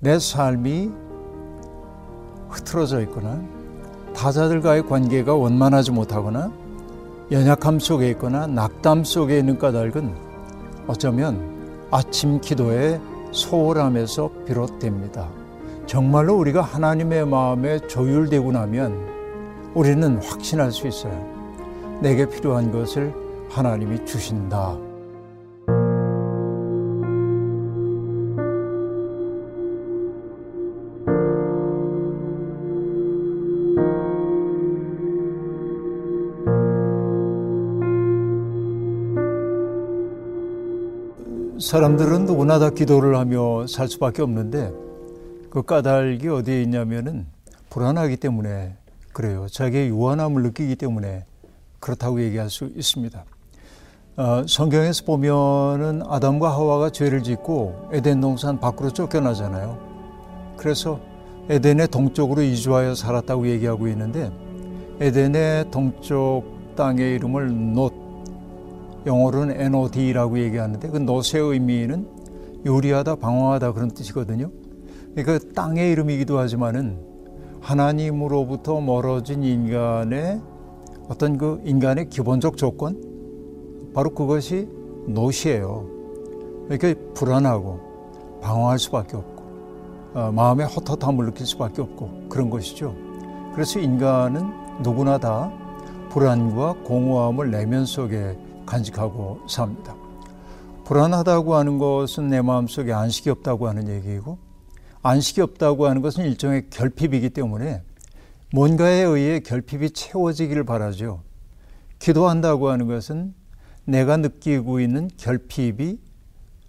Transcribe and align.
내 0.00 0.18
삶이 0.18 0.90
흐트러져 2.48 3.00
있거나 3.02 3.42
타자들과의 4.14 4.86
관계가 4.86 5.34
원만하지 5.34 5.92
못하거나 5.92 6.52
연약함 7.30 7.78
속에 7.78 8.10
있거나 8.10 8.46
낙담 8.46 9.04
속에 9.04 9.38
있는 9.38 9.58
까닭은 9.58 10.14
어쩌면 10.86 11.86
아침 11.90 12.40
기도의 12.40 13.00
소홀함에서 13.32 14.30
비롯됩니다. 14.46 15.28
정말로 15.86 16.36
우리가 16.36 16.60
하나님의 16.60 17.26
마음에 17.26 17.78
조율되고 17.78 18.52
나면 18.52 18.94
우리는 19.74 20.18
확신할 20.22 20.70
수 20.70 20.86
있어요. 20.86 21.34
내게 22.00 22.28
필요한 22.28 22.70
것을 22.70 23.14
하나님이 23.50 24.04
주신다. 24.04 24.76
사람들은 41.58 42.24
누구나 42.24 42.58
다 42.58 42.70
기도를 42.70 43.16
하며 43.16 43.66
살 43.68 43.86
수밖에 43.88 44.22
없는데 44.22 44.72
그 45.50 45.62
까닭이 45.62 46.26
어디에 46.28 46.62
있냐면은 46.62 47.26
불안하기 47.70 48.16
때문에 48.16 48.76
그래요. 49.12 49.46
자기의 49.48 49.88
유한함을 49.90 50.42
느끼기 50.42 50.74
때문에 50.74 51.24
그렇다고 51.78 52.20
얘기할 52.22 52.50
수 52.50 52.70
있습니다. 52.74 53.24
어, 54.16 54.44
성경에서 54.46 55.04
보면은 55.04 56.02
아담과 56.08 56.50
하와가 56.50 56.90
죄를 56.90 57.22
짓고 57.22 57.90
에덴 57.92 58.20
동산 58.20 58.58
밖으로 58.58 58.90
쫓겨나잖아요. 58.90 59.78
그래서 60.56 61.00
에덴의 61.48 61.88
동쪽으로 61.88 62.42
이주하여 62.42 62.94
살았다고 62.94 63.46
얘기하고 63.48 63.86
있는데 63.88 64.32
에덴의 65.00 65.70
동쪽 65.70 66.44
땅의 66.74 67.14
이름을 67.14 67.72
놋, 67.74 67.92
영어로는 69.06 69.60
NOD라고 69.60 70.38
얘기하는데 70.38 70.88
그 70.88 70.98
놋의 70.98 71.42
의미는 71.42 72.06
요리하다, 72.66 73.16
방황하다 73.16 73.72
그런 73.72 73.90
뜻이거든요. 73.90 74.50
그러니까 75.14 75.46
땅의 75.54 75.92
이름이기도 75.92 76.38
하지만은 76.38 76.98
하나님으로부터 77.60 78.80
멀어진 78.80 79.42
인간의 79.42 80.40
어떤 81.08 81.38
그 81.38 81.60
인간의 81.64 82.08
기본적 82.08 82.56
조건 82.56 83.92
바로 83.94 84.10
그것이 84.10 84.68
노시예요. 85.06 85.86
그러니까 86.68 87.00
불안하고 87.14 87.80
방황할 88.42 88.78
수밖에 88.78 89.16
없고 89.16 89.44
어, 90.14 90.32
마음의 90.32 90.66
헛헛함을 90.66 91.26
느낄 91.26 91.46
수밖에 91.46 91.82
없고 91.82 92.28
그런 92.28 92.48
것이죠. 92.50 92.94
그래서 93.52 93.78
인간은 93.78 94.82
누구나 94.82 95.18
다 95.18 95.52
불안과 96.08 96.74
공허함을 96.84 97.50
내면 97.50 97.84
속에 97.84 98.36
간직하고 98.66 99.40
삽니다. 99.48 99.94
불안하다고 100.84 101.54
하는 101.54 101.78
것은 101.78 102.28
내 102.28 102.42
마음속에 102.42 102.92
안식이 102.92 103.30
없다고 103.30 103.68
하는 103.68 103.88
얘기이고 103.88 104.38
안식이 105.02 105.40
없다고 105.40 105.86
하는 105.86 106.02
것은 106.02 106.24
일종의 106.24 106.70
결핍이기 106.70 107.30
때문에 107.30 107.82
뭔가에 108.52 109.02
의해 109.02 109.40
결핍이 109.40 109.90
채워지기를 109.90 110.64
바라죠. 110.64 111.22
기도한다고 111.98 112.68
하는 112.68 112.86
것은 112.86 113.34
내가 113.84 114.16
느끼고 114.16 114.80
있는 114.80 115.10
결핍이 115.16 115.98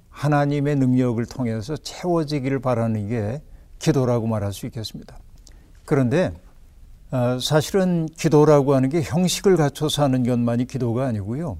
하나님의 0.09 0.77
능력을 0.77 1.23
통해서 1.25 1.75
채워지기를 1.75 2.59
바라는 2.59 3.09
게 3.09 3.41
기도라고 3.79 4.27
말할 4.27 4.53
수 4.53 4.65
있겠습니다. 4.65 5.17
그런데 5.85 6.33
어, 7.11 7.37
사실은 7.39 8.07
기도라고 8.07 8.73
하는 8.73 8.89
게 8.89 9.01
형식을 9.01 9.57
갖춰서 9.57 10.03
하는 10.03 10.23
것만이 10.23 10.65
기도가 10.65 11.05
아니고요. 11.05 11.57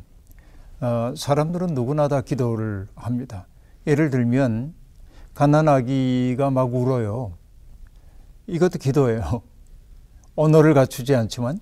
어, 0.81 1.13
사람들은 1.15 1.67
누구나 1.67 2.07
다 2.07 2.21
기도를 2.21 2.87
합니다. 2.95 3.47
예를 3.87 4.09
들면 4.09 4.73
가난아기가 5.33 6.49
막 6.49 6.73
울어요. 6.73 7.33
이것도 8.47 8.79
기도예요. 8.79 9.41
언어를 10.35 10.73
갖추지 10.73 11.15
않지만 11.15 11.59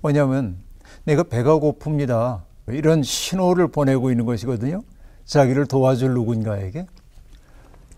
뭐냐면 0.00 0.56
내가 1.04 1.22
배가 1.22 1.58
고픕니다. 1.58 2.42
이런 2.68 3.02
신호를 3.02 3.68
보내고 3.68 4.10
있는 4.10 4.26
것이거든요. 4.26 4.82
자기를 5.24 5.66
도와줄 5.66 6.14
누군가에게. 6.14 6.86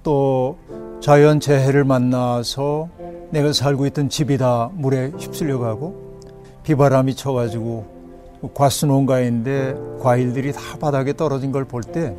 또 0.03 0.59
자연 1.01 1.41
재해를 1.41 1.85
만나서 1.85 2.89
내가 3.31 3.53
살고 3.53 3.87
있던 3.87 4.09
집이 4.09 4.39
다 4.39 4.71
물에 4.75 5.11
휩쓸려 5.19 5.59
가고 5.59 6.19
비바람이 6.63 7.15
쳐가지고 7.15 8.00
과수농가인데 8.55 9.99
과일들이 10.01 10.53
다 10.53 10.61
바닥에 10.81 11.13
떨어진 11.13 11.53
걸 11.53 11.65
볼 11.65 11.83
때 11.83 12.15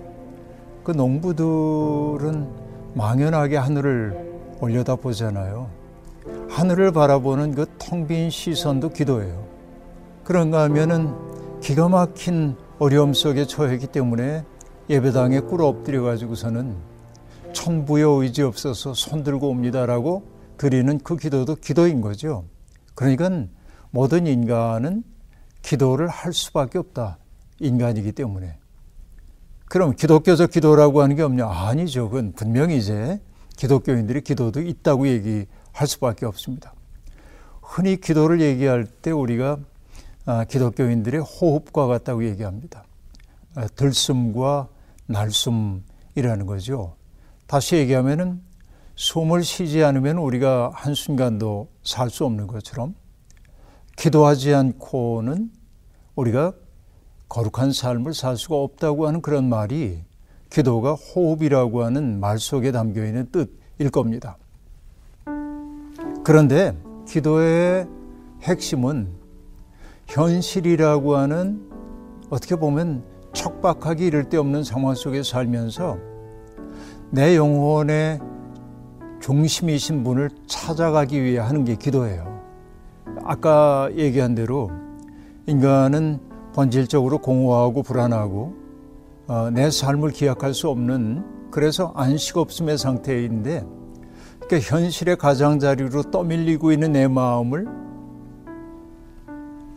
그 0.84 0.92
농부들은 0.92 2.48
망연하게 2.96 3.58
하늘을 3.58 4.32
올려다 4.60 4.96
보잖아요. 4.96 5.70
하늘을 6.50 6.92
바라보는 6.92 7.54
그 7.56 7.66
텅 7.78 8.08
빈 8.08 8.30
시선도 8.32 8.90
기도예요. 8.90 9.46
그런가 10.24 10.64
하면은 10.64 11.14
기가 11.62 11.88
막힌 11.88 12.56
어려움 12.80 13.14
속에 13.14 13.46
처했기 13.46 13.88
때문에 13.88 14.44
예배당에 14.90 15.42
꿇어 15.42 15.68
엎드려 15.68 16.02
가지고서는 16.02 16.76
천부여 17.54 18.10
의지 18.24 18.42
없어서 18.42 18.94
손 18.96 19.24
들고 19.24 19.50
옵니다라고 19.50 20.24
드리는 20.58 20.98
그 21.04 21.16
기도도 21.16 21.56
기도인 21.56 22.02
거죠. 22.02 22.46
그러니까 22.96 23.30
모든 23.92 24.26
인간은 24.26 25.04
기도를 25.62 26.08
할 26.08 26.34
수밖에 26.34 26.78
없다. 26.78 27.18
인간이기 27.60 28.12
때문에. 28.12 28.58
그럼 29.66 29.96
기독교적 29.96 30.52
기도라고 30.52 31.02
하는 31.02 31.16
게 31.16 31.22
없냐? 31.22 31.48
아니죠. 31.48 32.10
그건 32.10 32.34
분명히 32.34 32.78
이제 32.78 33.22
기독교인들이 33.56 34.22
기도도 34.22 34.62
있다고 34.62 35.08
얘기할 35.08 35.88
수밖에 35.88 36.26
없습니다. 36.26 36.74
흔히 37.62 38.00
기도를 38.00 38.42
얘기할 38.42 38.86
때 38.86 39.12
우리가 39.12 39.58
아, 40.26 40.44
기독교인들의 40.44 41.22
호흡과 41.22 41.88
같다고 41.88 42.26
얘기합니다. 42.26 42.84
아, 43.56 43.68
들숨과 43.68 44.68
날숨이라는 45.08 46.46
거죠. 46.46 46.96
다시 47.48 47.76
얘기하면은 47.76 48.42
숨을 48.96 49.44
쉬지 49.44 49.84
않으면 49.84 50.18
우리가 50.18 50.72
한순간도 50.74 51.70
살 51.84 52.10
수 52.10 52.26
없는 52.26 52.48
것처럼 52.48 52.94
기도하지 53.98 54.54
않고는 54.54 55.52
우리가 56.16 56.54
거룩한 57.30 57.72
삶을 57.72 58.14
살 58.14 58.36
수가 58.38 58.56
없다고 58.56 59.08
하는 59.08 59.22
그런 59.22 59.48
말이 59.48 60.02
기도가 60.50 60.94
호흡이라고 60.94 61.84
하는 61.84 62.20
말 62.20 62.40
속에 62.40 62.72
담겨 62.72 63.06
있는 63.06 63.30
뜻일 63.32 63.90
겁니다. 63.90 64.38
그런데 66.24 66.78
기도의 67.08 67.88
핵심은 68.42 69.08
현실이라고 70.08 71.16
하는 71.16 71.70
어떻게 72.30 72.56
보면 72.56 73.04
척박하기 73.34 74.06
이를 74.06 74.30
데 74.30 74.38
없는 74.38 74.64
상황 74.64 74.94
속에 74.94 75.24
살면서 75.24 75.98
내 77.12 77.38
영혼의 77.38 78.20
중심이신 79.22 80.04
분을 80.04 80.30
찾아가기 80.48 81.22
위해 81.22 81.40
하는 81.40 81.64
게 81.64 81.76
기도예요. 81.76 82.41
아까 83.24 83.90
얘기한 83.96 84.36
대로 84.36 84.70
인간은 85.48 86.20
본질적으로 86.54 87.20
공허하고 87.20 87.84
불안하고 87.84 88.54
어, 89.28 89.50
내 89.52 89.70
삶을 89.70 90.12
기약할 90.12 90.54
수 90.54 90.70
없는 90.70 91.50
그래서 91.52 91.94
안식 91.96 92.38
없음의 92.38 92.78
상태인데 92.78 93.66
그러니까 94.42 94.60
현실의 94.60 95.18
가장자리로 95.18 96.04
떠밀리고 96.12 96.72
있는 96.72 96.92
내 96.92 97.08
마음을 97.08 97.66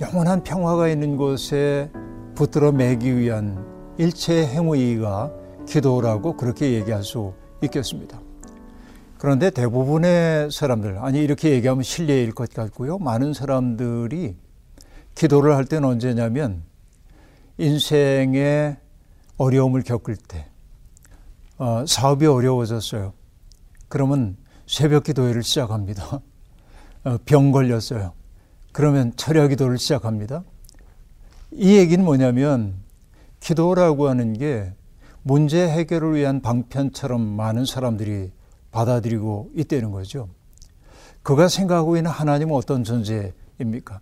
영원한 0.00 0.42
평화가 0.42 0.88
있는 0.88 1.16
곳에 1.16 1.90
붙들어 2.34 2.72
매기 2.72 3.16
위한 3.16 3.64
일체의 3.98 4.46
행위가 4.46 5.30
기도라고 5.66 6.36
그렇게 6.36 6.72
얘기할 6.72 7.04
수 7.04 7.32
있겠습니다. 7.62 8.23
그런데 9.18 9.50
대부분의 9.50 10.50
사람들, 10.50 10.98
아니, 10.98 11.22
이렇게 11.22 11.50
얘기하면 11.50 11.82
실례일 11.82 12.32
것 12.32 12.52
같고요. 12.52 12.98
많은 12.98 13.32
사람들이 13.32 14.36
기도를 15.14 15.54
할 15.54 15.64
때는 15.64 15.88
언제냐면 15.88 16.62
인생의 17.58 18.76
어려움을 19.36 19.82
겪을 19.82 20.16
때 20.16 20.46
어, 21.58 21.84
사업이 21.86 22.26
어려워졌어요. 22.26 23.12
그러면 23.88 24.36
새벽 24.66 25.04
기도회를 25.04 25.42
시작합니다. 25.42 26.20
어, 27.04 27.18
병 27.24 27.52
걸렸어요. 27.52 28.12
그러면 28.72 29.12
철야 29.16 29.46
기도를 29.46 29.78
시작합니다. 29.78 30.42
이 31.52 31.76
얘기는 31.76 32.04
뭐냐면 32.04 32.74
기도라고 33.38 34.08
하는 34.08 34.32
게 34.32 34.72
문제 35.22 35.68
해결을 35.68 36.16
위한 36.16 36.42
방편처럼 36.42 37.20
많은 37.20 37.64
사람들이 37.66 38.32
받아들이고 38.74 39.52
있다는 39.54 39.92
거죠. 39.92 40.28
그가 41.22 41.48
생각하고 41.48 41.96
있는 41.96 42.10
하나님은 42.10 42.54
어떤 42.54 42.82
존재입니까? 42.82 44.00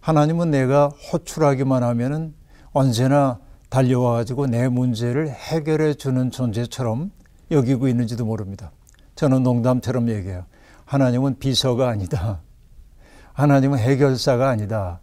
하나님은 0.00 0.50
내가 0.50 0.88
호출하기만 0.88 1.82
하면은 1.84 2.34
언제나 2.72 3.38
달려와 3.68 4.14
가지고 4.14 4.46
내 4.46 4.68
문제를 4.68 5.30
해결해 5.30 5.94
주는 5.94 6.30
존재처럼 6.30 7.12
여기고 7.52 7.86
있는지도 7.88 8.24
모릅니다. 8.26 8.72
저는 9.14 9.42
농담처럼 9.44 10.08
얘기해요. 10.08 10.44
하나님은 10.86 11.38
비서가 11.38 11.88
아니다. 11.88 12.40
하나님은 13.32 13.78
해결사가 13.78 14.48
아니다. 14.48 15.00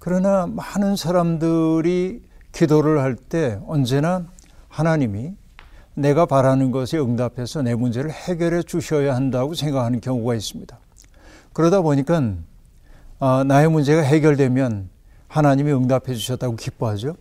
그러나 0.00 0.46
많은 0.48 0.96
사람들이 0.96 2.22
기도를 2.50 3.00
할 3.00 3.14
때 3.14 3.60
언제나 3.66 4.26
하나님이 4.68 5.36
내가 5.94 6.26
바라는 6.26 6.70
것에 6.70 6.98
응답해서 6.98 7.62
내 7.62 7.74
문제를 7.74 8.10
해결해 8.10 8.62
주셔야 8.62 9.14
한다고 9.14 9.54
생각하는 9.54 10.00
경우가 10.00 10.34
있습니다. 10.34 10.78
그러다 11.52 11.82
보니까 11.82 12.34
아, 13.18 13.44
나의 13.46 13.70
문제가 13.70 14.02
해결되면 14.02 14.88
하나님이 15.28 15.72
응답해 15.72 16.14
주셨다고 16.14 16.56
기뻐하죠. 16.56 17.16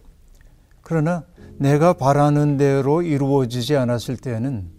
그러나 0.82 1.24
내가 1.58 1.94
바라는 1.94 2.58
대로 2.58 3.02
이루어지지 3.02 3.76
않았을 3.76 4.18
때는 4.18 4.70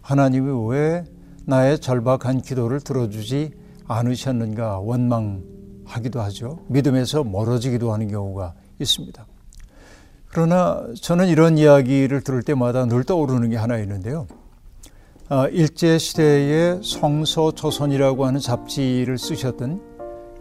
하나님이 0.00 0.68
왜 0.70 1.04
나의 1.44 1.78
절박한 1.80 2.40
기도를 2.42 2.80
들어주지 2.80 3.52
않으셨는가 3.86 4.78
원망하기도 4.78 6.20
하죠. 6.20 6.60
믿음에서 6.68 7.24
멀어지기도 7.24 7.92
하는 7.92 8.08
경우가 8.08 8.54
있습니다. 8.78 9.26
그러나 10.32 10.84
저는 11.00 11.28
이런 11.28 11.58
이야기를 11.58 12.20
들을 12.22 12.42
때마다 12.42 12.86
늘 12.86 13.02
떠오르는 13.02 13.50
게 13.50 13.56
하나 13.56 13.78
있는데요. 13.78 14.28
아, 15.28 15.48
일제 15.48 15.98
시대에 15.98 16.80
성서 16.82 17.52
조선이라고 17.52 18.26
하는 18.26 18.40
잡지를 18.40 19.18
쓰셨던 19.18 19.80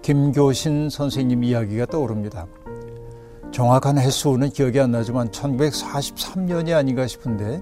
김교신 0.01 0.89
선생님 0.89 1.43
이야기가 1.43 1.87
떠오릅니다. 1.87 2.45
정확한 3.51 3.97
횟수는 3.97 4.51
기억이 4.51 4.79
안 4.79 4.91
나지만 4.91 5.29
1943년이 5.29 6.75
아닌가 6.75 7.07
싶은데 7.07 7.61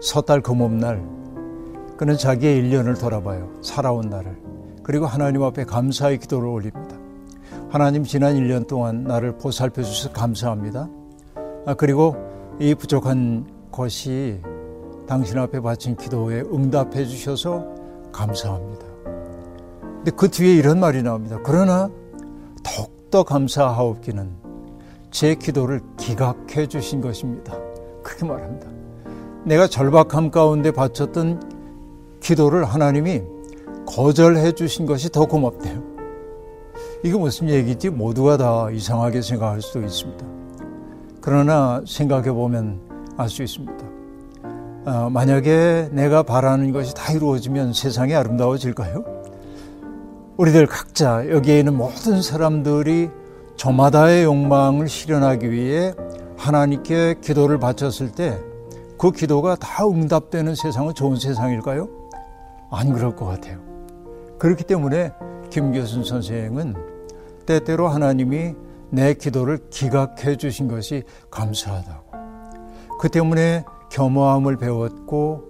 섣달 0.00 0.40
금음날 0.40 1.02
그는 1.96 2.16
자기의 2.16 2.62
1년을 2.62 2.98
돌아봐요. 2.98 3.52
살아온 3.62 4.08
날을. 4.10 4.36
그리고 4.82 5.06
하나님 5.06 5.42
앞에 5.42 5.64
감사의 5.64 6.18
기도를 6.18 6.48
올립니다. 6.48 6.89
하나님 7.70 8.02
지난 8.02 8.34
1년 8.34 8.66
동안 8.66 9.04
나를 9.04 9.38
보살펴 9.38 9.84
주셔서 9.84 10.12
감사합니다. 10.12 10.88
아, 11.66 11.74
그리고 11.74 12.16
이 12.58 12.74
부족한 12.74 13.46
것이 13.70 14.40
당신 15.06 15.38
앞에 15.38 15.60
바친 15.60 15.96
기도에 15.96 16.40
응답해 16.52 17.04
주셔서 17.04 17.64
감사합니다. 18.10 18.86
근데 19.98 20.10
그 20.10 20.28
뒤에 20.28 20.52
이런 20.54 20.80
말이 20.80 21.04
나옵니다. 21.04 21.38
그러나 21.44 21.88
더욱더 22.64 23.22
감사하옵기는 23.22 24.28
제 25.12 25.36
기도를 25.36 25.80
기각해 25.96 26.66
주신 26.66 27.00
것입니다. 27.00 27.56
그렇게 28.02 28.24
말합니다. 28.24 28.66
내가 29.44 29.68
절박함 29.68 30.32
가운데 30.32 30.72
바쳤던 30.72 32.18
기도를 32.20 32.64
하나님이 32.64 33.22
거절해 33.86 34.52
주신 34.52 34.86
것이 34.86 35.08
더 35.08 35.26
고맙대요. 35.26 35.89
이거 37.02 37.18
무슨 37.18 37.48
얘기지? 37.48 37.90
모두가 37.90 38.36
다 38.36 38.70
이상하게 38.70 39.22
생각할 39.22 39.62
수도 39.62 39.80
있습니다. 39.82 40.26
그러나 41.20 41.82
생각해 41.86 42.30
보면 42.32 42.80
알 43.16 43.28
수 43.28 43.42
있습니다. 43.42 43.84
어, 44.86 45.10
만약에 45.10 45.90
내가 45.92 46.22
바라는 46.22 46.72
것이 46.72 46.94
다 46.94 47.12
이루어지면 47.12 47.72
세상이 47.72 48.14
아름다워질까요? 48.14 49.04
우리들 50.36 50.66
각자 50.66 51.28
여기에 51.28 51.58
있는 51.60 51.76
모든 51.76 52.22
사람들이 52.22 53.10
저마다의 53.56 54.24
욕망을 54.24 54.88
실현하기 54.88 55.50
위해 55.50 55.92
하나님께 56.38 57.16
기도를 57.20 57.58
바쳤을 57.58 58.12
때 58.12 58.50
그 59.00 59.12
기도가 59.12 59.56
다 59.56 59.86
응답되는 59.86 60.54
세상은 60.54 60.92
좋은 60.92 61.16
세상일까요? 61.16 61.88
안 62.70 62.92
그럴 62.92 63.16
것 63.16 63.24
같아요. 63.24 63.58
그렇기 64.38 64.64
때문에 64.64 65.10
김교순 65.48 66.04
선생은 66.04 66.74
때때로 67.46 67.88
하나님이 67.88 68.54
내 68.90 69.14
기도를 69.14 69.70
기각해 69.70 70.36
주신 70.36 70.68
것이 70.68 71.04
감사하다고. 71.30 72.10
그 72.98 73.08
때문에 73.08 73.64
겸허함을 73.90 74.56
배웠고 74.56 75.44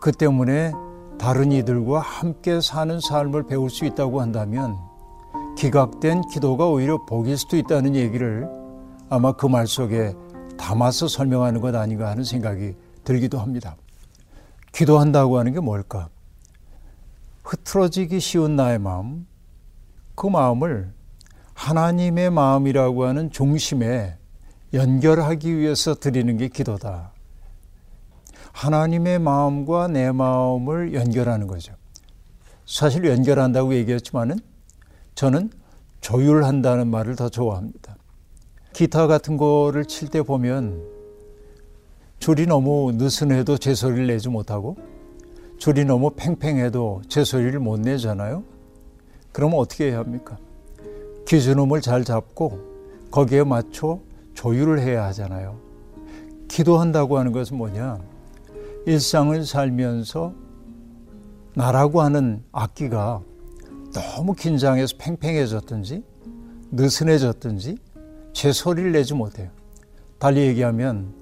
그 0.00 0.12
때문에 0.12 0.72
다른 1.18 1.52
이들과 1.52 2.00
함께 2.00 2.60
사는 2.60 2.98
삶을 3.00 3.46
배울 3.46 3.70
수 3.70 3.84
있다고 3.84 4.20
한다면 4.20 4.76
기각된 5.56 6.22
기도가 6.28 6.68
오히려 6.68 7.04
복일 7.06 7.36
수도 7.36 7.56
있다는 7.56 7.94
얘기를 7.96 8.48
아마 9.10 9.32
그 9.32 9.46
말 9.46 9.66
속에 9.66 10.14
담아서 10.56 11.08
설명하는 11.08 11.60
것 11.60 11.74
아닌가 11.74 12.10
하는 12.10 12.24
생각이 12.24 12.74
들기도 13.04 13.38
합니다. 13.38 13.76
기도한다고 14.72 15.38
하는 15.38 15.52
게 15.52 15.60
뭘까? 15.60 16.08
흐트러지기 17.44 18.20
쉬운 18.20 18.56
나의 18.56 18.78
마음, 18.78 19.26
그 20.14 20.26
마음을 20.26 20.92
하나님의 21.58 22.30
마음이라고 22.30 23.04
하는 23.04 23.32
중심에 23.32 24.16
연결하기 24.72 25.58
위해서 25.58 25.96
드리는 25.96 26.36
게 26.36 26.46
기도다. 26.46 27.12
하나님의 28.52 29.18
마음과 29.18 29.88
내 29.88 30.12
마음을 30.12 30.94
연결하는 30.94 31.48
거죠. 31.48 31.74
사실 32.64 33.04
연결한다고 33.06 33.74
얘기했지만은 33.74 34.38
저는 35.16 35.50
조율한다는 36.00 36.86
말을 36.86 37.16
더 37.16 37.28
좋아합니다. 37.28 37.96
기타 38.72 39.08
같은 39.08 39.36
거를 39.36 39.84
칠 39.84 40.10
때 40.10 40.22
보면 40.22 40.80
줄이 42.20 42.46
너무 42.46 42.92
느슨해도 42.94 43.58
제 43.58 43.74
소리를 43.74 44.06
내지 44.06 44.28
못하고 44.28 44.76
줄이 45.58 45.84
너무 45.84 46.10
팽팽해도 46.10 47.02
제 47.08 47.24
소리를 47.24 47.58
못 47.58 47.80
내잖아요. 47.80 48.44
그러면 49.32 49.58
어떻게 49.58 49.90
해야 49.90 49.98
합니까? 49.98 50.38
기준음을 51.28 51.82
잘 51.82 52.04
잡고 52.04 52.58
거기에 53.10 53.44
맞춰 53.44 54.00
조율을 54.32 54.80
해야 54.80 55.04
하잖아요. 55.08 55.58
기도한다고 56.48 57.18
하는 57.18 57.32
것은 57.32 57.58
뭐냐? 57.58 57.98
일상을 58.86 59.44
살면서 59.44 60.32
나라고 61.54 62.00
하는 62.00 62.42
악기가 62.50 63.20
너무 63.92 64.32
긴장해서 64.32 64.96
팽팽해졌든지 64.98 66.02
느슨해졌든지 66.70 67.76
제 68.32 68.50
소리를 68.50 68.92
내지 68.92 69.12
못해요. 69.12 69.50
달리 70.18 70.40
얘기하면 70.46 71.12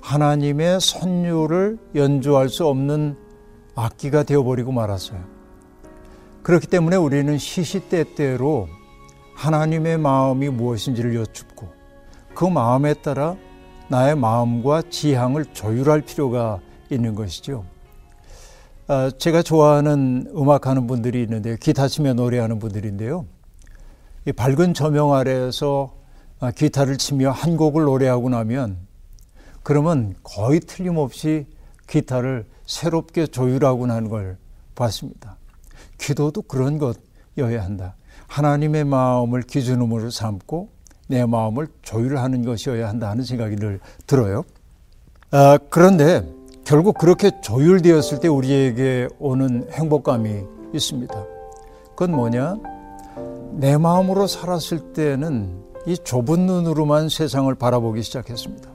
하나님의 0.00 0.80
선율을 0.80 1.78
연주할 1.94 2.48
수 2.48 2.66
없는 2.66 3.16
악기가 3.76 4.24
되어버리고 4.24 4.72
말았어요. 4.72 5.22
그렇기 6.42 6.66
때문에 6.66 6.96
우리는 6.96 7.38
시시때때로 7.38 8.68
하나님의 9.34 9.98
마음이 9.98 10.48
무엇인지를 10.48 11.14
여쭙고 11.16 11.68
그 12.34 12.44
마음에 12.44 12.94
따라 12.94 13.36
나의 13.88 14.16
마음과 14.16 14.82
지향을 14.90 15.46
조율할 15.46 16.02
필요가 16.02 16.60
있는 16.90 17.14
것이죠. 17.14 17.64
아, 18.86 19.10
제가 19.16 19.42
좋아하는 19.42 20.30
음악하는 20.36 20.86
분들이 20.86 21.22
있는데요. 21.22 21.56
기타 21.56 21.88
치며 21.88 22.14
노래하는 22.14 22.58
분들인데요. 22.58 23.26
이 24.26 24.32
밝은 24.32 24.74
조명 24.74 25.14
아래에서 25.14 25.94
아, 26.40 26.50
기타를 26.50 26.98
치며 26.98 27.30
한 27.30 27.56
곡을 27.56 27.84
노래하고 27.84 28.28
나면 28.28 28.78
그러면 29.62 30.14
거의 30.22 30.60
틀림없이 30.60 31.46
기타를 31.86 32.46
새롭게 32.66 33.26
조율하고 33.26 33.86
나는 33.86 34.08
걸 34.08 34.36
봤습니다. 34.74 35.36
기도도 35.98 36.42
그런 36.42 36.78
것여야 36.78 37.62
한다. 37.62 37.96
하나님의 38.28 38.84
마음을 38.84 39.42
기준으로 39.42 40.10
삼고 40.10 40.68
내 41.08 41.24
마음을 41.26 41.68
조율하는 41.82 42.44
것이어야 42.44 42.88
한다 42.88 43.10
하는 43.10 43.24
생각이 43.24 43.56
늘 43.56 43.80
들어요. 44.06 44.44
아, 45.30 45.58
그런데 45.68 46.26
결국 46.64 46.96
그렇게 46.96 47.30
조율되었을 47.42 48.20
때 48.20 48.28
우리에게 48.28 49.08
오는 49.18 49.68
행복감이 49.70 50.42
있습니다. 50.72 51.14
그건 51.90 52.12
뭐냐? 52.12 52.56
내 53.52 53.76
마음으로 53.76 54.26
살았을 54.26 54.92
때는 54.94 55.62
이 55.86 55.98
좁은 55.98 56.46
눈으로만 56.46 57.08
세상을 57.08 57.54
바라보기 57.54 58.02
시작했습니다. 58.02 58.70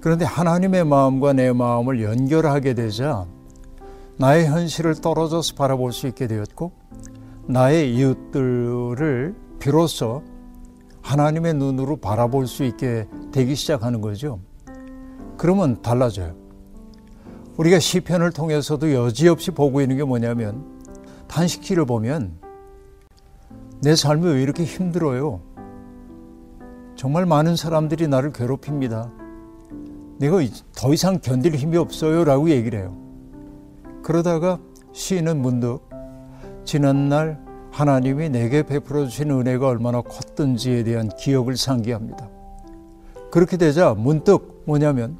그런데 0.00 0.24
하나님의 0.24 0.84
마음과 0.84 1.32
내 1.32 1.52
마음을 1.52 2.02
연결하게 2.02 2.74
되자 2.74 3.26
나의 4.16 4.46
현실을 4.46 4.96
떨어져서 4.96 5.54
바라볼 5.56 5.92
수 5.92 6.06
있게 6.06 6.26
되었고 6.26 6.72
나의 7.46 7.94
이웃들을 7.94 9.34
비로소 9.58 10.22
하나님의 11.02 11.54
눈으로 11.54 11.96
바라볼 11.96 12.46
수 12.46 12.64
있게 12.64 13.06
되기 13.32 13.54
시작하는 13.54 14.00
거죠. 14.00 14.40
그러면 15.36 15.82
달라져요. 15.82 16.34
우리가 17.56 17.78
시편을 17.78 18.32
통해서도 18.32 18.92
여지없이 18.94 19.50
보고 19.50 19.80
있는 19.80 19.96
게 19.96 20.04
뭐냐면 20.04 20.64
단식기를 21.28 21.84
보면 21.84 22.38
내 23.82 23.94
삶이 23.94 24.26
왜 24.26 24.42
이렇게 24.42 24.64
힘들어요? 24.64 25.40
정말 26.96 27.26
많은 27.26 27.56
사람들이 27.56 28.08
나를 28.08 28.32
괴롭힙니다. 28.32 29.12
내가 30.18 30.38
더 30.74 30.94
이상 30.94 31.18
견딜 31.20 31.54
힘이 31.54 31.76
없어요. 31.76 32.24
라고 32.24 32.48
얘기를 32.48 32.78
해요. 32.78 32.96
그러다가 34.02 34.58
시인은 34.92 35.42
문득 35.42 35.80
지난날 36.64 37.38
하나님이 37.70 38.28
내게 38.28 38.62
베풀어 38.62 39.06
주신 39.06 39.30
은혜가 39.30 39.66
얼마나 39.66 40.00
컸던지에 40.00 40.84
대한 40.84 41.08
기억을 41.08 41.56
상기합니다. 41.56 42.28
그렇게 43.30 43.56
되자 43.56 43.94
문득 43.94 44.62
뭐냐면 44.64 45.18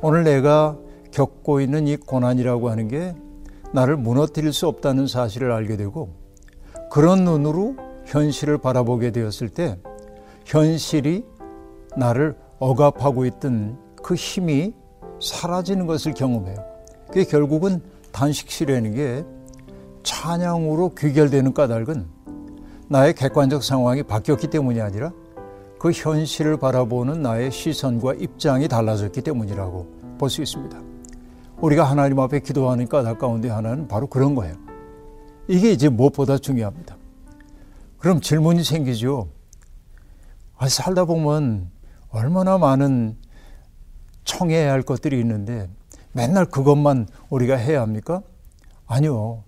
오늘 0.00 0.24
내가 0.24 0.76
겪고 1.12 1.60
있는 1.60 1.86
이 1.86 1.96
고난이라고 1.96 2.70
하는 2.70 2.88
게 2.88 3.14
나를 3.72 3.96
무너뜨릴 3.96 4.52
수 4.52 4.66
없다는 4.66 5.06
사실을 5.06 5.52
알게 5.52 5.76
되고 5.76 6.10
그런 6.90 7.24
눈으로 7.24 7.76
현실을 8.06 8.58
바라보게 8.58 9.12
되었을 9.12 9.48
때 9.48 9.78
현실이 10.44 11.24
나를 11.96 12.36
억압하고 12.58 13.26
있던 13.26 13.78
그 14.02 14.14
힘이 14.14 14.74
사라지는 15.20 15.86
것을 15.86 16.14
경험해요. 16.14 16.56
그게 17.06 17.24
결국은 17.24 17.80
단식시라는 18.10 18.94
게 18.94 19.24
찬양으로 20.02 20.94
귀결되는 20.94 21.54
까닭은 21.54 22.06
나의 22.88 23.14
객관적 23.14 23.62
상황이 23.64 24.02
바뀌었기 24.02 24.48
때문이 24.48 24.80
아니라 24.80 25.12
그 25.78 25.90
현실을 25.90 26.58
바라보는 26.58 27.22
나의 27.22 27.50
시선과 27.50 28.14
입장이 28.14 28.68
달라졌기 28.68 29.22
때문이라고 29.22 30.02
볼 30.18 30.28
수 30.30 30.42
있습니다. 30.42 30.80
우리가 31.60 31.84
하나님 31.84 32.18
앞에 32.20 32.40
기도하는 32.40 32.88
까닭 32.88 33.18
가운데 33.18 33.48
하나는 33.48 33.88
바로 33.88 34.06
그런 34.06 34.34
거예요. 34.34 34.56
이게 35.48 35.72
이제 35.72 35.88
무엇보다 35.88 36.38
중요합니다. 36.38 36.96
그럼 37.98 38.20
질문이 38.20 38.62
생기죠. 38.64 39.28
아, 40.56 40.68
살다 40.68 41.04
보면 41.04 41.70
얼마나 42.10 42.58
많은 42.58 43.16
청해야 44.24 44.70
할 44.72 44.82
것들이 44.82 45.18
있는데 45.20 45.68
맨날 46.12 46.44
그것만 46.44 47.08
우리가 47.30 47.56
해야 47.56 47.80
합니까? 47.80 48.22
아니요. 48.86 49.42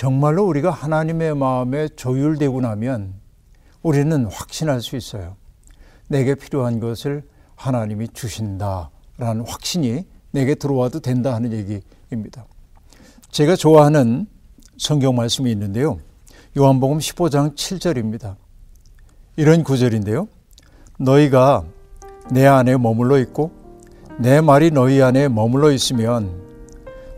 정말로 0.00 0.46
우리가 0.46 0.70
하나님의 0.70 1.34
마음에 1.34 1.86
조율되고 1.86 2.62
나면 2.62 3.12
우리는 3.82 4.24
확신할 4.24 4.80
수 4.80 4.96
있어요. 4.96 5.36
내게 6.08 6.34
필요한 6.34 6.80
것을 6.80 7.22
하나님이 7.54 8.08
주신다라는 8.14 9.44
확신이 9.46 10.06
내게 10.30 10.54
들어와도 10.54 11.00
된다 11.00 11.34
하는 11.34 11.52
얘기입니다. 11.52 12.46
제가 13.30 13.56
좋아하는 13.56 14.26
성경 14.78 15.16
말씀이 15.16 15.52
있는데요. 15.52 15.98
요한복음 16.56 16.96
15장 16.96 17.54
7절입니다. 17.54 18.36
이런 19.36 19.62
구절인데요. 19.62 20.28
너희가 20.98 21.64
내 22.30 22.46
안에 22.46 22.78
머물러 22.78 23.18
있고 23.18 23.50
내 24.18 24.40
말이 24.40 24.70
너희 24.70 25.02
안에 25.02 25.28
머물러 25.28 25.70
있으면 25.72 26.49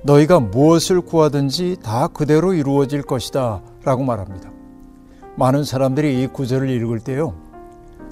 너희가 0.05 0.41
무엇을 0.41 1.01
구하든지 1.01 1.77
다 1.83 2.09
그대로 2.09 2.55
이루어질 2.55 3.03
것이다 3.03 3.63
라고 3.85 4.03
말합니다. 4.03 4.51
많은 5.37 5.65
사람들이 5.65 6.23
이 6.23 6.27
구절을 6.27 6.69
읽을 6.69 7.01
때요. 7.01 7.35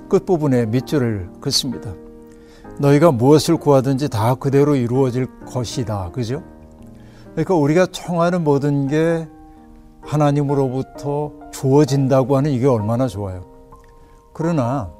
끝부분에 0.08 0.66
밑줄을 0.66 1.28
긋습니다. 1.40 1.92
너희가 2.78 3.10
무엇을 3.10 3.56
구하든지 3.56 4.08
다 4.08 4.34
그대로 4.34 4.76
이루어질 4.76 5.26
것이다. 5.46 6.10
그죠? 6.12 6.42
그러니까 7.32 7.54
우리가 7.54 7.86
청하는 7.86 8.44
모든 8.44 8.86
게 8.86 9.28
하나님으로부터 10.00 11.32
주어진다고 11.52 12.36
하는 12.36 12.52
이게 12.52 12.66
얼마나 12.66 13.06
좋아요. 13.06 13.44
그러나 14.32 14.90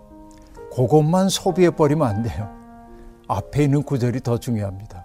그것만 0.75 1.29
소비해 1.29 1.71
버리면 1.71 2.07
안 2.07 2.23
돼요. 2.23 2.49
앞에 3.29 3.65
있는 3.65 3.83
구절이 3.83 4.21
더 4.21 4.39
중요합니다. 4.39 5.00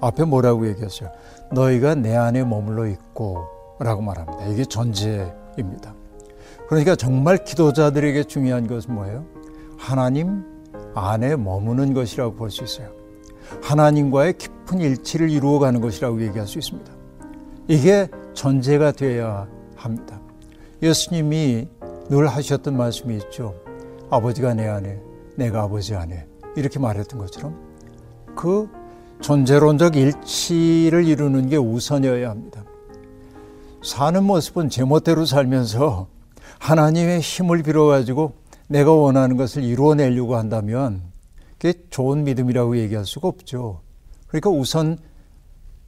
앞에 0.00 0.24
뭐라고 0.24 0.66
얘기했어요? 0.68 1.10
너희가 1.52 1.94
내 1.94 2.14
안에 2.14 2.44
머물러 2.44 2.86
있고 2.86 3.46
라고 3.80 4.02
말합니다. 4.02 4.46
이게 4.46 4.64
전제입니다. 4.64 5.94
그러니까 6.68 6.96
정말 6.96 7.44
기도자들에게 7.44 8.24
중요한 8.24 8.66
것은 8.66 8.94
뭐예요? 8.94 9.24
하나님 9.78 10.44
안에 10.94 11.36
머무는 11.36 11.94
것이라고 11.94 12.34
볼 12.34 12.50
수 12.50 12.64
있어요. 12.64 12.90
하나님과의 13.62 14.34
깊은 14.36 14.80
일치를 14.80 15.30
이루어가는 15.30 15.80
것이라고 15.80 16.20
얘기할 16.22 16.46
수 16.46 16.58
있습니다. 16.58 16.92
이게 17.68 18.08
전제가 18.34 18.92
되어야 18.92 19.48
합니다. 19.74 20.20
예수님이 20.82 21.68
늘 22.10 22.26
하셨던 22.26 22.76
말씀이 22.76 23.14
있죠. 23.16 23.54
아버지가 24.10 24.54
내 24.54 24.66
안에, 24.66 25.00
내가 25.36 25.62
아버지 25.62 25.94
안에. 25.94 26.26
이렇게 26.56 26.78
말했던 26.78 27.18
것처럼 27.18 27.56
그 28.36 28.68
존재론적 29.20 29.96
일치를 29.96 31.06
이루는 31.06 31.48
게 31.48 31.56
우선이어야 31.56 32.30
합니다. 32.30 32.64
사는 33.82 34.22
모습은 34.22 34.70
제멋대로 34.70 35.24
살면서 35.24 36.08
하나님의 36.58 37.20
힘을 37.20 37.62
빌어가지고 37.62 38.34
내가 38.68 38.92
원하는 38.92 39.36
것을 39.36 39.64
이루어내려고 39.64 40.36
한다면 40.36 41.02
그게 41.58 41.74
좋은 41.90 42.24
믿음이라고 42.24 42.78
얘기할 42.78 43.04
수가 43.04 43.28
없죠. 43.28 43.80
그러니까 44.28 44.50
우선 44.50 44.98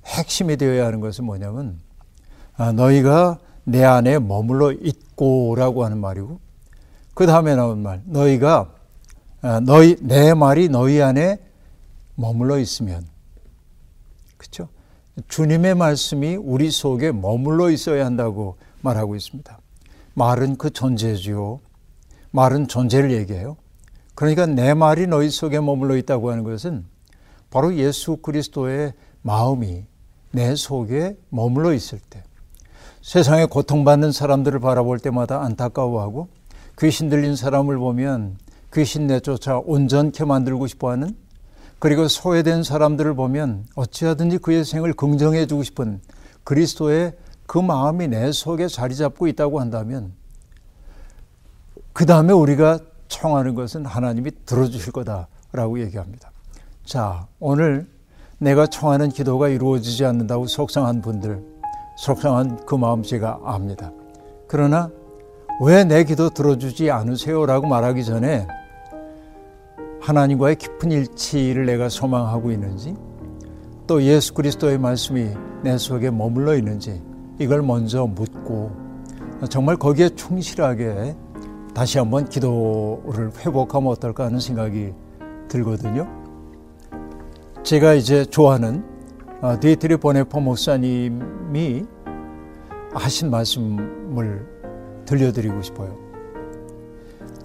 핵심이 0.07 0.57
되어야 0.57 0.87
하는 0.87 1.01
것은 1.01 1.25
뭐냐면 1.25 1.79
아, 2.57 2.73
너희가 2.73 3.39
내 3.65 3.85
안에 3.85 4.19
머물러 4.19 4.73
있고라고 4.73 5.85
하는 5.85 5.99
말이고 5.99 6.41
그 7.15 7.27
다음에 7.27 7.55
나온 7.55 7.83
말 7.83 8.03
너희가 8.07 8.73
아, 9.43 9.61
너희 9.61 9.97
내 10.01 10.35
말이 10.35 10.69
너희 10.69 11.01
안에 11.01 11.39
머물러 12.15 12.59
있으면 12.59 13.10
그렇죠? 14.40 14.68
주님의 15.28 15.75
말씀이 15.75 16.37
우리 16.37 16.70
속에 16.70 17.12
머물러 17.12 17.68
있어야 17.70 18.06
한다고 18.06 18.56
말하고 18.80 19.14
있습니다. 19.14 19.59
말은 20.14 20.56
그 20.56 20.70
존재지요. 20.70 21.61
말은 22.30 22.66
존재를 22.66 23.12
얘기해요. 23.12 23.59
그러니까 24.14 24.47
내 24.47 24.73
말이 24.73 25.06
너희 25.06 25.28
속에 25.28 25.61
머물러 25.61 25.97
있다고 25.99 26.30
하는 26.30 26.42
것은 26.42 26.87
바로 27.50 27.75
예수 27.75 28.16
그리스도의 28.16 28.94
마음이 29.20 29.85
내 30.30 30.54
속에 30.54 31.18
머물러 31.28 31.75
있을 31.75 31.99
때 31.99 32.23
세상에 33.02 33.44
고통받는 33.44 34.12
사람들을 34.12 34.59
바라볼 34.61 35.00
때마다 35.00 35.42
안타까워하고 35.42 36.28
귀신 36.78 37.11
들린 37.11 37.37
사람을 37.37 37.76
보면 37.76 38.38
귀신 38.73 39.06
내쫓아 39.06 39.59
온전케 39.59 40.25
만들고 40.25 40.66
싶어 40.66 40.90
하는 40.90 41.14
그리고 41.81 42.07
소외된 42.09 42.63
사람들을 42.63 43.15
보면 43.15 43.67
어찌하든지 43.75 44.39
그의 44.39 44.65
생을 44.65 44.93
긍정해 44.93 45.47
주고 45.47 45.63
싶은 45.63 46.01
그리스도의 46.45 47.15
그 47.47 47.59
마음이 47.59 48.07
내 48.09 48.31
속에 48.31 48.69
자리 48.69 48.95
잡고 48.95 49.27
있다고 49.27 49.61
한다면 49.61 50.13
그 51.93 52.07
다음에 52.07 52.33
우리가 52.33 52.79
청하는 53.09 53.55
것은 53.55 53.87
하나님이 53.87 54.31
들어주실 54.47 54.93
거다라고 54.93 55.81
얘기합니다. 55.81 56.31
자, 56.85 57.27
오늘 57.41 57.91
내가 58.39 58.67
청하는 58.67 59.09
기도가 59.09 59.49
이루어지지 59.49 60.05
않는다고 60.05 60.47
속상한 60.47 61.01
분들, 61.01 61.43
속상한 61.97 62.65
그 62.67 62.75
마음 62.75 63.03
제가 63.03 63.41
압니다. 63.45 63.91
그러나 64.47 64.91
왜 65.63 65.85
내 65.85 66.05
기도 66.05 66.31
들어주지 66.31 66.91
않으세요라고 66.91 67.67
말하기 67.67 68.05
전에 68.05 68.47
하나님과의 70.00 70.57
깊은 70.57 70.90
일치를 70.90 71.66
내가 71.66 71.88
소망하고 71.88 72.50
있는지 72.50 72.95
또 73.87 74.02
예수 74.02 74.35
그리스도의 74.35 74.78
말씀이 74.78 75.28
내 75.62 75.76
속에 75.76 76.11
머물러 76.11 76.57
있는지 76.57 77.02
이걸 77.38 77.62
먼저 77.62 78.07
묻고 78.07 78.71
정말 79.49 79.76
거기에 79.76 80.11
충실하게 80.11 81.16
다시 81.75 81.99
한번 81.99 82.28
기도를 82.28 83.30
회복하면 83.38 83.90
어떨까 83.92 84.26
하는 84.26 84.38
생각이 84.38 84.92
들거든요. 85.49 86.07
제가 87.62 87.95
이제 87.95 88.25
좋아하는 88.25 88.85
어, 89.40 89.59
디에트리 89.59 89.97
보네포 89.97 90.40
목사님이 90.40 91.87
하신 92.92 93.30
말씀을 93.30 94.47
들려드리고 95.07 95.62
싶어요. 95.62 95.97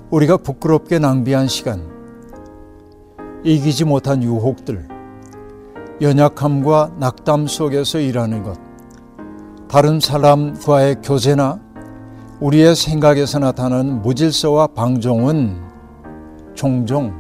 우리가 0.10 0.38
부끄럽게 0.38 1.00
낭비한 1.00 1.48
시간, 1.48 1.95
이기지 3.46 3.86
못한 3.86 4.24
유혹들, 4.24 4.88
연약함과 6.02 6.94
낙담 6.98 7.46
속에서 7.46 8.00
일하는 8.00 8.42
것, 8.42 8.58
다른 9.68 10.00
사람과의 10.00 11.02
교제나 11.04 11.60
우리의 12.40 12.76
생각에서 12.76 13.38
나타나는 13.38 14.02
무질서와 14.02 14.66
방종은 14.68 15.62
종종 16.56 17.14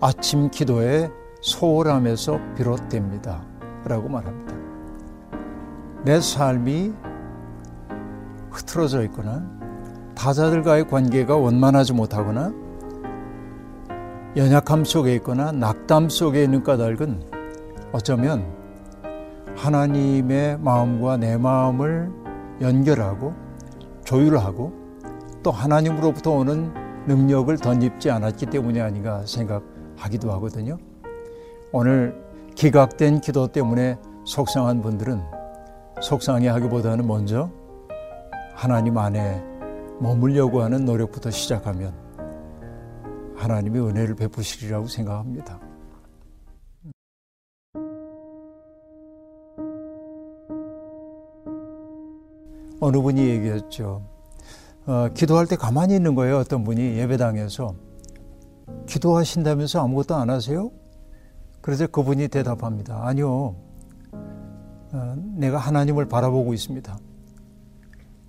아침 0.00 0.48
기도의 0.50 1.10
소홀함에서 1.40 2.38
비롯됩니다. 2.56 3.42
라고 3.84 4.08
말합니다. 4.08 4.54
내 6.04 6.20
삶이 6.20 6.92
흐트러져 8.52 9.02
있거나 9.06 9.44
타자들과의 10.14 10.86
관계가 10.86 11.34
원만하지 11.34 11.92
못하거나 11.92 12.61
연약함 14.34 14.86
속에 14.86 15.14
있거나 15.16 15.52
낙담 15.52 16.08
속에 16.08 16.44
있는 16.44 16.62
까닭은 16.64 17.22
어쩌면 17.92 18.46
하나님의 19.54 20.58
마음과 20.58 21.18
내 21.18 21.36
마음을 21.36 22.10
연결하고 22.62 23.34
조율하고 24.04 24.72
또 25.42 25.50
하나님으로부터 25.50 26.30
오는 26.30 26.72
능력을 27.06 27.54
덧입지 27.58 28.10
않았기 28.10 28.46
때문이 28.46 28.80
아닌가 28.80 29.22
생각하기도 29.26 30.32
하거든요. 30.32 30.78
오늘 31.70 32.16
기각된 32.54 33.20
기도 33.20 33.48
때문에 33.48 33.98
속상한 34.24 34.80
분들은 34.80 35.20
속상해 36.00 36.48
하기보다는 36.48 37.06
먼저 37.06 37.50
하나님 38.54 38.96
안에 38.96 39.44
머물려고 40.00 40.62
하는 40.62 40.86
노력부터 40.86 41.30
시작하면 41.30 42.01
하나님이 43.42 43.80
은혜를 43.80 44.14
베푸시리라고 44.14 44.86
생각합니다. 44.86 45.58
어느 52.80 53.00
분이 53.00 53.20
얘기했죠. 53.20 54.02
어, 54.86 55.08
기도할 55.14 55.46
때 55.46 55.56
가만히 55.56 55.94
있는 55.94 56.14
거예요. 56.14 56.38
어떤 56.38 56.64
분이 56.64 56.98
예배당에서 56.98 57.74
기도하신다면서 58.86 59.82
아무것도 59.82 60.14
안 60.14 60.30
하세요? 60.30 60.70
그래서 61.60 61.86
그분이 61.86 62.28
대답합니다. 62.28 63.06
아니요. 63.06 63.56
어, 64.92 65.14
내가 65.36 65.58
하나님을 65.58 66.08
바라보고 66.08 66.54
있습니다. 66.54 66.98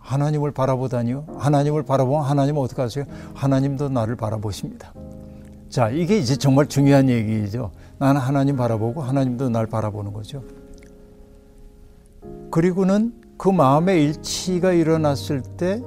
하나님을 0.03 0.51
바라보다니요. 0.51 1.25
하나님을 1.37 1.83
바라보면 1.83 2.23
하나님은 2.23 2.61
어떻게 2.61 2.81
하세요? 2.81 3.05
하나님도 3.33 3.89
나를 3.89 4.15
바라보십니다. 4.15 4.93
자, 5.69 5.89
이게 5.89 6.17
이제 6.17 6.35
정말 6.35 6.67
중요한 6.67 7.09
얘기죠. 7.09 7.71
나는 7.97 8.21
하나님 8.21 8.55
바라보고 8.57 9.01
하나님도 9.01 9.49
날 9.49 9.65
바라보는 9.65 10.13
거죠. 10.13 10.43
그리고는 12.51 13.13
그 13.37 13.49
마음의 13.49 14.03
일치가 14.03 14.73
일어났을 14.73 15.41
때 15.41 15.81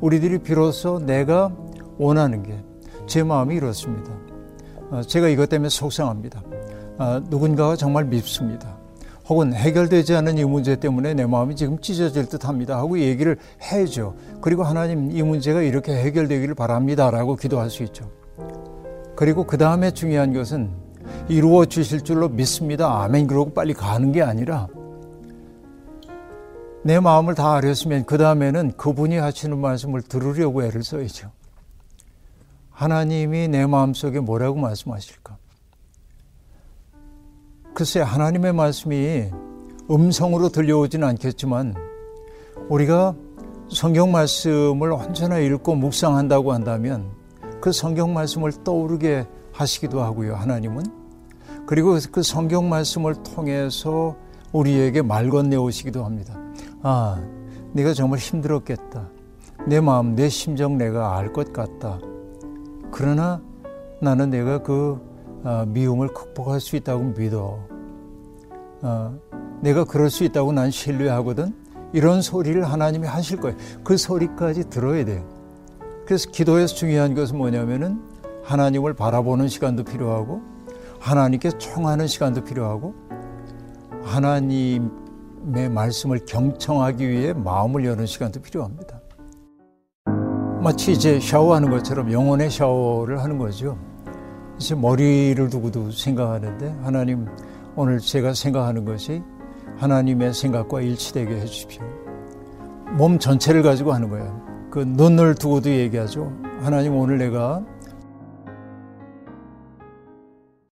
우리들이 0.00 0.38
비로소 0.38 1.00
내가 1.00 1.50
원하는 1.98 2.42
게 2.44 2.68
제 3.08 3.22
마음이 3.24 3.56
이렇습니다. 3.56 4.12
어, 4.90 5.02
제가 5.02 5.28
이것 5.28 5.48
때문에 5.48 5.70
속상합니다. 5.70 6.42
어, 6.98 7.20
누군가가 7.28 7.74
정말 7.74 8.04
밉습니다. 8.04 8.77
혹은 9.28 9.52
해결되지 9.52 10.14
않은 10.16 10.38
이 10.38 10.44
문제 10.44 10.76
때문에 10.76 11.14
내 11.14 11.26
마음이 11.26 11.54
지금 11.54 11.78
찢어질 11.80 12.28
듯 12.28 12.46
합니다. 12.46 12.78
하고 12.78 12.98
얘기를 12.98 13.36
해줘. 13.60 14.14
그리고 14.40 14.64
하나님 14.64 15.10
이 15.10 15.22
문제가 15.22 15.60
이렇게 15.62 15.94
해결되기를 15.94 16.54
바랍니다. 16.54 17.10
라고 17.10 17.36
기도할 17.36 17.68
수 17.68 17.82
있죠. 17.84 18.10
그리고 19.16 19.44
그 19.44 19.58
다음에 19.58 19.90
중요한 19.90 20.32
것은 20.32 20.70
이루어 21.28 21.64
주실 21.64 22.02
줄로 22.02 22.28
믿습니다. 22.28 23.02
아멘. 23.02 23.26
그러고 23.26 23.52
빨리 23.52 23.74
가는 23.74 24.12
게 24.12 24.22
아니라 24.22 24.68
내 26.82 27.00
마음을 27.00 27.34
다 27.34 27.54
아렸으면 27.54 28.06
그 28.06 28.16
다음에는 28.16 28.72
그분이 28.76 29.16
하시는 29.16 29.58
말씀을 29.58 30.02
들으려고 30.02 30.62
애를 30.62 30.82
써야죠. 30.82 31.30
하나님이 32.70 33.48
내 33.48 33.66
마음 33.66 33.92
속에 33.92 34.20
뭐라고 34.20 34.56
말씀하실까? 34.58 35.37
글쎄, 37.78 38.00
하나님의 38.00 38.54
말씀이 38.54 39.30
음성으로 39.88 40.48
들려오지는 40.48 41.06
않겠지만 41.06 41.76
우리가 42.68 43.14
성경 43.68 44.10
말씀을 44.10 44.90
언제나 44.90 45.38
읽고 45.38 45.76
묵상한다고 45.76 46.52
한다면 46.52 47.12
그 47.60 47.70
성경 47.70 48.12
말씀을 48.12 48.50
떠오르게 48.64 49.28
하시기도 49.52 50.02
하고요, 50.02 50.34
하나님은. 50.34 50.86
그리고 51.66 51.96
그 52.10 52.24
성경 52.24 52.68
말씀을 52.68 53.14
통해서 53.22 54.16
우리에게 54.50 55.02
말 55.02 55.30
건네오시기도 55.30 56.04
합니다. 56.04 56.36
아, 56.82 57.22
네가 57.74 57.94
정말 57.94 58.18
힘들었겠다. 58.18 59.08
내 59.68 59.80
마음, 59.80 60.16
내 60.16 60.28
심정 60.28 60.78
내가 60.78 61.16
알 61.16 61.32
것 61.32 61.52
같다. 61.52 62.00
그러나 62.90 63.40
나는 64.00 64.30
내가 64.30 64.64
그 64.64 64.98
아, 65.00 65.07
미움을 65.68 66.08
극복할 66.08 66.60
수 66.60 66.76
있다고 66.76 67.14
믿어. 67.16 67.58
아, 68.82 69.12
내가 69.60 69.84
그럴 69.84 70.10
수 70.10 70.24
있다고 70.24 70.52
난 70.52 70.70
신뢰하거든. 70.70 71.54
이런 71.92 72.20
소리를 72.22 72.62
하나님이 72.64 73.06
하실 73.06 73.38
거예요. 73.38 73.56
그 73.82 73.96
소리까지 73.96 74.68
들어야 74.68 75.04
돼요. 75.04 75.24
그래서 76.04 76.30
기도에서 76.30 76.74
중요한 76.74 77.14
것은 77.14 77.36
뭐냐면은 77.36 78.00
하나님을 78.44 78.94
바라보는 78.94 79.48
시간도 79.48 79.84
필요하고 79.84 80.40
하나님께 81.00 81.50
청하는 81.58 82.06
시간도 82.06 82.44
필요하고 82.44 82.94
하나님의 84.02 85.68
말씀을 85.70 86.20
경청하기 86.26 87.08
위해 87.08 87.32
마음을 87.32 87.84
여는 87.84 88.06
시간도 88.06 88.40
필요합니다. 88.40 89.00
마치 90.62 90.92
이제 90.92 91.20
샤워하는 91.20 91.70
것처럼 91.70 92.10
영혼의 92.12 92.50
샤워를 92.50 93.22
하는 93.22 93.38
거죠. 93.38 93.78
이제 94.58 94.74
머리를 94.74 95.48
두고도 95.50 95.92
생각하는데 95.92 96.76
하나님 96.82 97.26
오늘 97.76 97.98
제가 98.00 98.34
생각하는 98.34 98.84
것이 98.84 99.22
하나님의 99.76 100.34
생각과 100.34 100.80
일치되게 100.80 101.36
해주십시오. 101.36 101.82
몸 102.96 103.18
전체를 103.18 103.62
가지고 103.62 103.92
하는 103.92 104.08
거예요. 104.08 104.68
그 104.70 104.80
눈을 104.80 105.36
두고도 105.36 105.70
얘기하죠. 105.70 106.32
하나님 106.60 106.96
오늘 106.96 107.18
내가 107.18 107.64